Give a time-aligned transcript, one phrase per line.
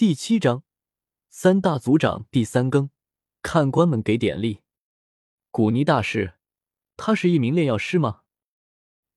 [0.00, 0.64] 第七章，
[1.28, 2.88] 三大族长第三更，
[3.42, 4.62] 看官们给点力。
[5.50, 6.36] 古尼大师，
[6.96, 8.22] 他是一名炼药师吗？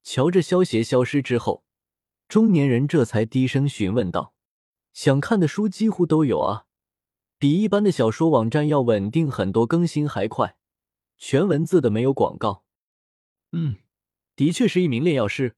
[0.04, 1.64] 瞧着萧协消失之后，
[2.28, 4.34] 中年人这才低声询问道
[4.92, 6.66] ：“想看的书几乎都有啊，
[7.38, 10.58] 比一般的小说网站要稳定很多，更新还快，
[11.18, 12.66] 全文字的，没有广告。”
[13.54, 13.78] 嗯，
[14.36, 15.56] 的确是一名炼药师，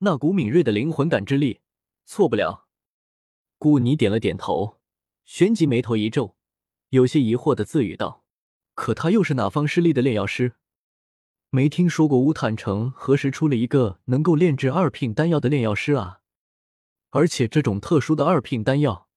[0.00, 1.62] 那股敏锐的灵魂感知力，
[2.04, 2.67] 错不了。
[3.58, 4.78] 顾尼点了点头，
[5.24, 6.36] 旋即眉头一皱，
[6.90, 8.24] 有些疑惑的自语道
[8.74, 10.54] ：“可他又是哪方势力的炼药师？
[11.50, 16.20] 没听说过乌坦城何时出了一个能够炼制二品丹药的炼药师啊？
[17.10, 19.08] 而且这种特殊的二品丹药，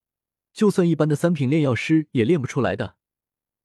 [0.51, 2.95] 就算一般的三品炼药师也炼不出来的，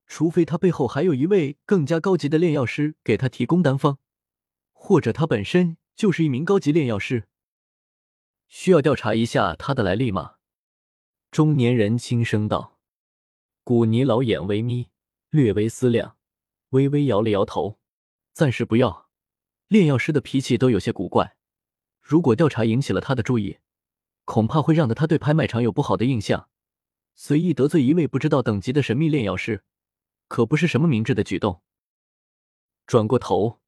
[0.06, 3.98] 除非他背后还有一位更加高级的炼药师给他提供丹方，
[4.72, 7.28] 或者他本身就是一名高级炼药师。
[8.46, 10.34] 需要调查一下他的来历吗？”
[11.36, 12.78] 中年人轻声道
[13.62, 14.88] ：“古尼老眼微眯，
[15.28, 16.16] 略微思量，
[16.70, 17.78] 微微摇了摇头，
[18.32, 19.10] 暂时不要。
[19.68, 21.36] 炼药师的脾气都有些古怪，
[22.00, 23.58] 如果调查引起了他的注意，
[24.24, 26.48] 恐怕会让得他对拍卖场有不好的印象。
[27.14, 29.62] 随意得罪一位不知道等级的神秘炼药师，
[30.28, 31.60] 可不是什么明智的举动。”
[32.88, 33.60] 转过头，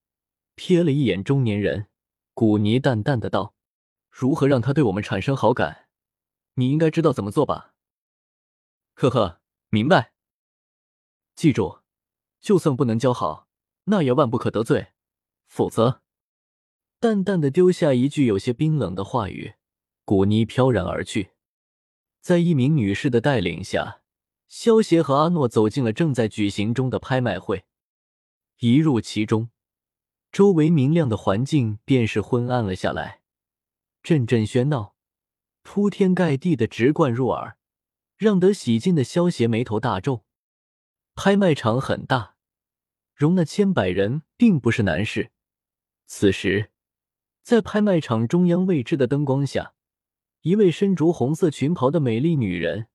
[0.56, 1.88] 瞥了一眼中年人，
[2.32, 3.52] 古尼淡淡的道
[4.08, 5.84] ：“如何让他对我们产生好感？”
[6.58, 7.72] 你应该知道怎么做吧？
[8.94, 10.12] 呵呵，明白。
[11.36, 11.82] 记住，
[12.40, 13.46] 就算不能交好，
[13.84, 14.88] 那也万不可得罪，
[15.46, 16.02] 否则……
[16.98, 19.54] 淡淡的丢下一句有些冰冷的话语，
[20.04, 21.30] 古妮飘然而去。
[22.20, 24.02] 在一名女士的带领下，
[24.48, 27.66] 萧协和阿诺走进了正在举行中的拍卖会。
[28.58, 29.50] 一入其中，
[30.32, 33.22] 周围明亮的环境便是昏暗了下来，
[34.02, 34.96] 阵阵喧闹。
[35.70, 37.58] 铺天盖地的直灌入耳，
[38.16, 40.24] 让得喜进的萧邪眉头大皱。
[41.14, 42.36] 拍卖场很大，
[43.14, 45.30] 容纳千百人并不是难事。
[46.06, 46.70] 此时，
[47.42, 49.74] 在拍卖场中央位置的灯光下，
[50.40, 52.86] 一位身着红色裙袍的美丽女人，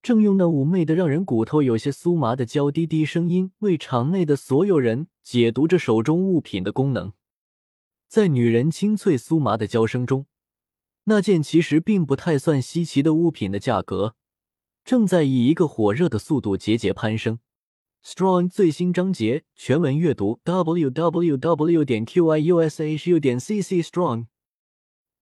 [0.00, 7.12] 正用那妩媚的让人骨头有些酥麻的娇滴滴声音，为场内的所有人解读着手中物品的功能。
[8.08, 10.24] 在女人清脆酥麻的娇声中。
[11.08, 14.14] 那件其实并不太算稀奇的物品的价格，
[14.84, 17.38] 正在以一个火热的速度节节攀升。
[18.04, 21.82] Strong 最新章节全文阅读：w w w.
[21.82, 24.26] 点 q i u s h u 点 c c strong。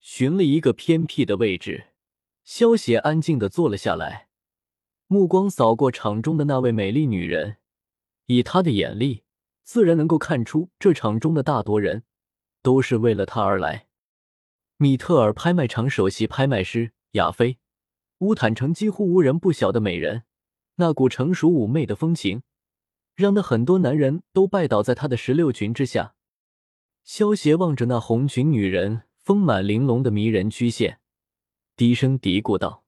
[0.01, 1.87] 寻了一个偏僻的位置，
[2.45, 4.27] 萧协安静的坐了下来，
[5.07, 7.59] 目光扫过场中的那位美丽女人。
[8.27, 9.23] 以他的眼力，
[9.63, 12.03] 自然能够看出这场中的大多人
[12.61, 13.87] 都是为了她而来。
[14.79, 17.59] 米特尔拍卖场首席拍卖师亚菲，
[18.19, 20.25] 乌坦城几乎无人不晓的美人，
[20.75, 22.43] 那股成熟妩媚的风情，
[23.15, 26.15] 让那很多男人都拜倒在她的石榴裙之下。
[27.05, 31.01] 萧协望着那红裙女人丰满玲珑的迷人曲线，
[31.75, 32.85] 低声嘀咕道：“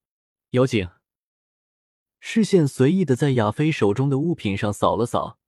[0.53, 0.91] 妖精。”
[2.21, 5.39] 视线随意的在亚菲手中的物品上扫了扫，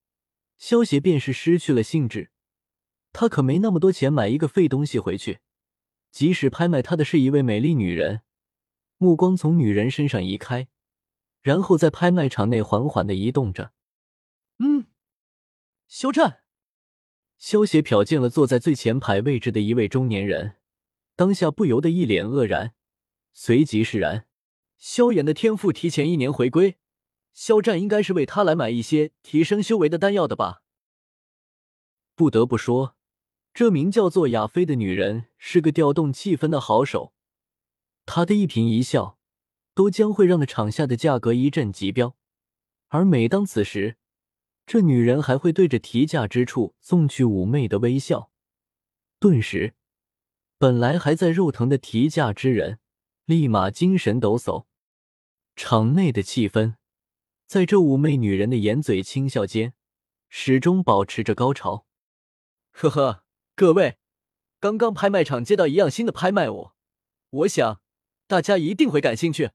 [0.56, 2.30] 萧协便是失去了兴致。
[3.12, 5.40] 他可没那么多钱买一个废东西回去。
[6.10, 8.22] 即使拍卖他的是一位美丽女人，
[8.98, 10.68] 目光从女人身上移开，
[11.40, 13.72] 然后在拍卖场内缓缓的移动着。
[14.58, 14.86] 嗯，
[15.86, 16.42] 肖战，
[17.38, 20.56] 萧邪瞟见了坐在最前排位置的一位中年人，
[21.16, 22.74] 当下不由得一脸愕然，
[23.32, 24.26] 随即释然。
[24.76, 26.78] 萧炎的天赋提前一年回归，
[27.32, 30.62] 肖战应该是为他来买一些提升修为的丹药的吧？
[32.14, 32.96] 不得不说。
[33.52, 37.12] 这名叫做亚菲的女人是个调动气氛的好手，
[38.06, 39.18] 她的一颦一笑
[39.74, 42.16] 都将会让那场下的价格一阵急飙。
[42.88, 43.96] 而每当此时，
[44.66, 48.30] 这女人还会对着提价之处送去妩媚的微笑，
[49.18, 49.74] 顿时，
[50.56, 52.78] 本来还在肉疼的提价之人
[53.24, 54.66] 立马精神抖擞。
[55.56, 56.76] 场内的气氛
[57.46, 59.74] 在这妩媚女人的掩嘴轻笑间，
[60.28, 61.84] 始终保持着高潮。
[62.70, 63.24] 呵呵。
[63.60, 63.98] 各位，
[64.58, 66.70] 刚刚拍卖场接到一样新的拍卖物，
[67.28, 67.82] 我想
[68.26, 69.50] 大家一定会感兴趣。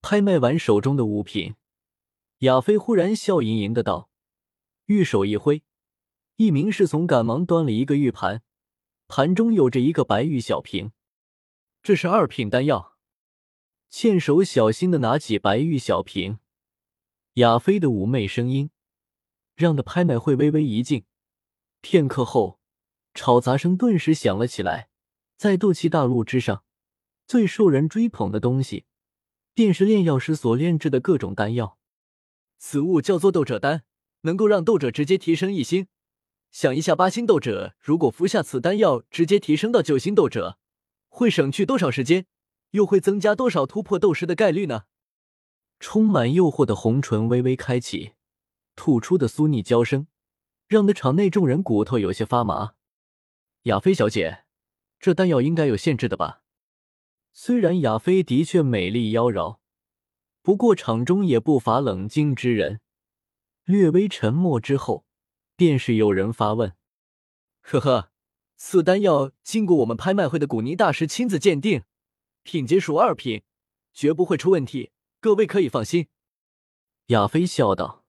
[0.00, 1.56] 拍卖完手中的物品，
[2.38, 4.10] 亚飞忽然笑盈盈的道
[4.86, 5.64] ：“玉手一挥，
[6.36, 8.44] 一名侍从赶忙端了一个玉盘，
[9.08, 10.92] 盘中有着一个白玉小瓶，
[11.82, 12.96] 这是二品丹药。”
[13.90, 16.38] 欠手小心的拿起白玉小瓶，
[17.32, 18.70] 亚飞的妩媚声音
[19.56, 21.04] 让的拍卖会微微一静，
[21.80, 22.59] 片刻后。
[23.14, 24.88] 吵杂声顿时响了起来，
[25.36, 26.64] 在斗气大陆之上，
[27.26, 28.84] 最受人追捧的东西，
[29.54, 31.78] 便是炼药师所炼制的各种丹药。
[32.58, 33.84] 此物叫做斗者丹，
[34.22, 35.86] 能够让斗者直接提升一星。
[36.50, 40.58] 想一下，八星斗者如果服下此丹药，直接提升到九星斗者，
[41.08, 42.26] 会省去多少时间？
[42.72, 44.84] 又会增加多少突破斗师的概率呢？
[45.80, 48.12] 充满诱惑的红唇微微开启，
[48.76, 50.06] 吐出的酥腻娇声，
[50.68, 52.74] 让得场内众人骨头有些发麻。
[53.64, 54.44] 亚菲小姐，
[54.98, 56.42] 这丹药应该有限制的吧？
[57.32, 59.58] 虽然亚菲的确美丽妖娆，
[60.42, 62.80] 不过场中也不乏冷静之人。
[63.64, 65.04] 略微沉默之后。
[65.56, 66.74] 便是有人发问
[67.60, 68.10] ：“呵呵，
[68.56, 71.82] 此丹药经过我们拍卖会的古尼大师亲自鉴定，
[72.42, 73.42] 品阶属二品，
[73.92, 74.90] 绝不会出问题，
[75.20, 76.08] 各位可以放心。”
[77.08, 78.06] 亚飞笑道：“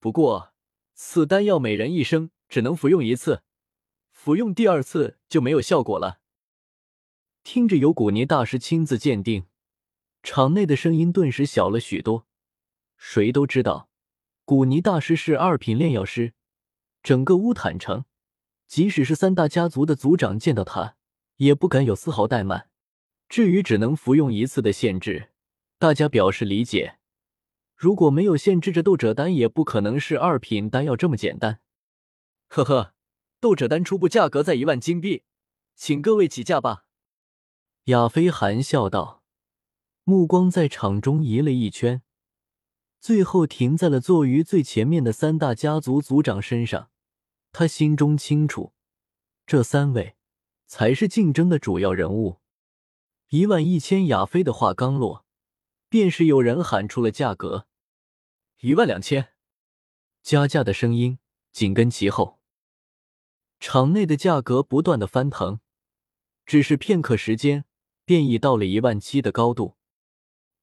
[0.00, 0.52] 不过，
[0.92, 3.44] 此丹药每人一生只能服用一次，
[4.18, 6.18] 服用第二次就没有效果了。”
[7.44, 9.46] 听着有古尼大师亲自鉴定，
[10.24, 12.26] 场内的声音顿时小了许多。
[12.96, 13.88] 谁都知道，
[14.44, 16.34] 古尼大师是二品炼药师。
[17.00, 18.06] 整个乌坦城，
[18.66, 20.96] 即使是三大家族的族长见到他，
[21.36, 22.68] 也不敢有丝毫怠慢。
[23.28, 25.30] 至于只能服用一次的限制，
[25.78, 26.98] 大家表示理解。
[27.76, 31.60] 如果没有限制，这斗者丹也不可能是二品丹药这么简单。
[32.48, 32.94] 呵呵，
[33.40, 35.22] 斗者丹初步价格在一万金币，
[35.76, 36.86] 请各位起价吧。
[37.84, 39.22] 亚飞含笑道，
[40.02, 42.02] 目光在场中移了一圈，
[43.00, 46.90] 最后停在了坐于最前面的三大家族族长身上。
[47.52, 48.74] 他心中清楚，
[49.46, 50.16] 这三位
[50.66, 52.40] 才是竞争的主要人物。
[53.28, 55.24] 一万一千，亚飞的话刚落，
[55.88, 57.66] 便是有人喊出了价格：
[58.60, 59.32] 一万两千。
[60.22, 61.18] 加价的声音
[61.52, 62.37] 紧跟其后，
[63.60, 65.60] 场内的价格不断的翻腾，
[66.46, 67.64] 只是片刻时间，
[68.04, 69.76] 便已到了一万七的高度。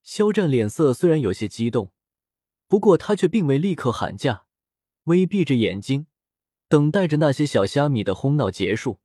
[0.02, 1.92] 肖战脸色虽然有些激动，
[2.68, 4.46] 不过他却并未立刻喊价，
[5.06, 6.08] 微闭着眼睛。
[6.68, 9.00] 等待着那些小虾米的哄闹结束，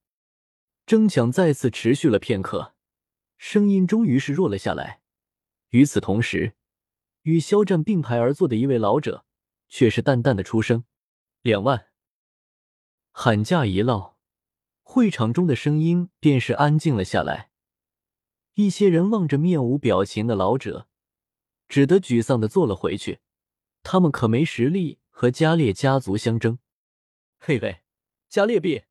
[0.87, 2.75] 争抢再次持续了片刻，
[3.37, 5.03] 声音终于是弱了下来。
[5.69, 6.55] 与此同时，
[7.23, 9.27] 与肖战并排而坐的一位老者
[9.69, 10.85] 却是淡淡的出声
[11.43, 11.89] ：“两万。”
[13.23, 14.17] 喊价一落，
[14.83, 17.51] 会场中的声音便是安静了下来。
[18.55, 20.89] 一些人望着面无表情的老者，
[21.69, 23.21] 只得沮丧的坐了回去。
[23.83, 26.61] 他们可没实力和加列家族相争。
[27.39, 27.83] 嘿嘿，
[28.31, 28.85] 加列毕，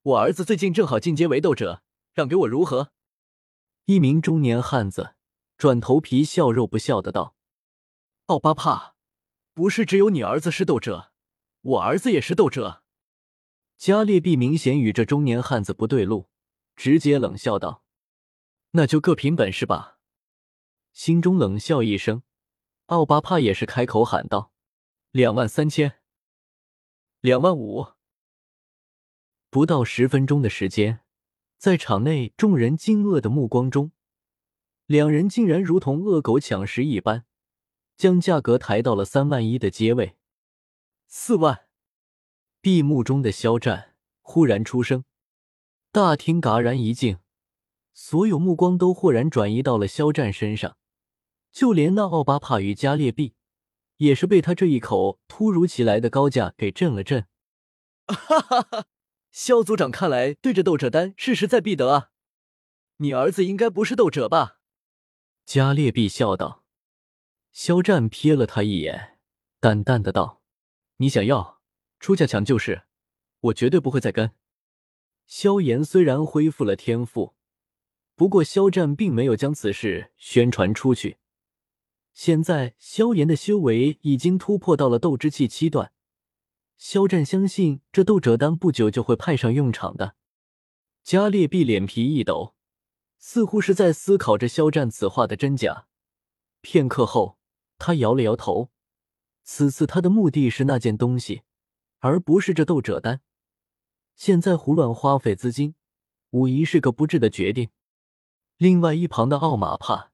[0.00, 1.82] 我儿子最近正好进阶为斗者，
[2.14, 2.90] 让给我如何？
[3.84, 5.14] 一名中年汉子
[5.58, 7.36] 转头皮笑肉不笑的道
[8.28, 8.94] ：“奥巴帕，
[9.52, 11.12] 不是只有你儿子是斗者，
[11.60, 12.80] 我儿子也是斗者。”
[13.76, 16.28] 加列毕明显与这中年汉子不对路，
[16.76, 17.84] 直接冷笑道
[18.72, 19.98] ：“那就各凭本事吧。”
[20.92, 22.22] 心中冷笑一声，
[22.86, 24.52] 奥巴帕也是开口喊道
[25.10, 26.00] ：“两万三千，
[27.20, 27.88] 两万五。”
[29.50, 31.00] 不到十分钟的时间，
[31.58, 33.92] 在场内众人惊愕的目光中，
[34.86, 37.26] 两人竟然如同恶狗抢食一般，
[37.96, 40.16] 将价格抬到了三万一的阶位。
[41.06, 41.63] 四万！
[42.64, 45.04] 闭目中的肖战忽然出声，
[45.92, 47.18] 大厅戛然一静，
[47.92, 50.78] 所有目光都豁然转移到了肖战身上，
[51.52, 53.34] 就连那奥巴帕与加列毕，
[53.98, 57.26] 也是被他这一口突如其来的高价给震了震。
[58.06, 58.86] 哈哈哈！
[59.30, 62.12] 肖组长看来对着斗者丹是势在必得啊！
[62.96, 64.60] 你儿子应该不是斗者吧？
[65.44, 66.64] 加列毕笑道。
[67.52, 69.18] 肖战瞥了他一眼，
[69.60, 70.40] 淡淡的道
[70.96, 71.53] ：“你想要
[72.00, 72.82] 出价抢就是，
[73.40, 74.32] 我绝对不会再跟。”
[75.26, 77.34] 萧炎虽然恢复了天赋，
[78.14, 81.16] 不过肖战并没有将此事宣传出去。
[82.12, 85.92] 现在萧炎的修为已经突破到了斗之气七段。
[86.76, 90.14] 肖战相信这斗者丹不久就会派上用场的。
[91.02, 92.54] 加列毕脸皮一抖，
[93.18, 95.86] 似乎是在思考着肖战此话的真假。
[96.60, 97.38] 片刻后，
[97.78, 98.70] 他摇了摇头。
[99.42, 101.42] 此次他的目的是那件东西，
[102.04, 103.22] 而不是这斗者丹。
[104.14, 105.74] 现在胡乱花费资金，
[106.32, 107.70] 无疑是个不智的决定。
[108.58, 110.12] 另外一旁的奥马帕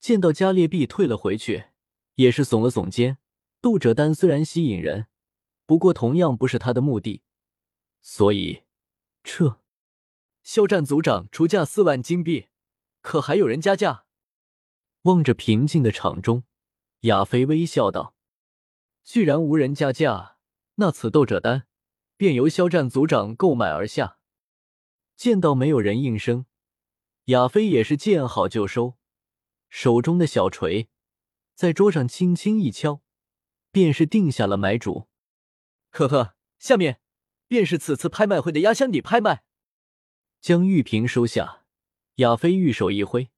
[0.00, 1.66] 见到加列毕退了回去，
[2.14, 3.18] 也是耸了耸肩。
[3.60, 5.08] 斗者丹虽然吸引人。
[5.66, 7.22] 不过，同样不是他的目的，
[8.00, 8.62] 所以
[9.22, 9.60] 撤。
[10.42, 12.46] 肖战族长出价四万金币，
[13.02, 14.06] 可还有人加价？
[15.02, 16.44] 望着平静的场中，
[17.00, 18.14] 亚飞微笑道
[19.04, 20.35] ：“既然无人加价，
[20.76, 21.66] 那此斗者丹
[22.16, 24.18] 便由肖战族长购买而下。”
[25.16, 26.44] 见到没有人应声，
[27.26, 28.98] 亚飞也是见好就收，
[29.70, 30.90] 手中的小锤
[31.54, 33.02] 在桌上轻轻一敲，
[33.72, 35.08] 便是定下了买主。
[35.90, 37.00] 呵呵，下面
[37.48, 39.44] 便是此次拍卖会的压箱底拍卖。
[40.42, 41.64] 将玉瓶收下，
[42.16, 43.30] 亚飞玉手一挥，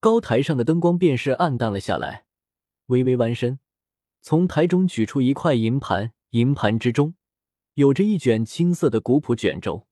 [0.00, 2.26] 高台上的灯光便是暗淡了下来。
[2.86, 3.60] 微微弯身，
[4.20, 7.14] 从台中取出一块银盘，银盘之中
[7.74, 9.86] 有着一卷青色的古朴卷轴。